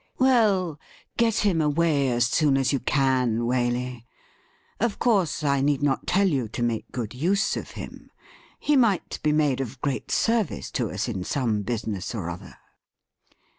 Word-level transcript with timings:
'Well, 0.17 0.79
get 1.15 1.45
him 1.45 1.61
away 1.61 2.09
as 2.09 2.25
soon 2.25 2.57
as 2.57 2.73
you 2.73 2.79
can, 2.79 3.41
Waley. 3.41 4.05
Of 4.79 4.97
course, 4.97 5.43
I 5.43 5.61
need 5.61 5.83
not 5.83 6.07
tell 6.07 6.27
you 6.27 6.47
to 6.47 6.63
make 6.63 6.91
good 6.91 7.13
use 7.13 7.55
of 7.55 7.69
him. 7.77 8.09
He 8.59 8.75
might 8.75 9.19
be 9.21 9.31
made 9.31 9.61
of 9.61 9.79
great 9.79 10.09
service 10.09 10.71
to 10.71 10.89
us 10.89 11.07
in 11.07 11.23
some 11.23 11.61
business 11.61 12.15
or 12.15 12.31
other.' 12.31 12.57